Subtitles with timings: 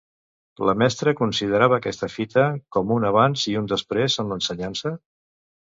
[0.69, 4.99] La mestra considerava aquesta fita com un abans i un després en l'ensenyança?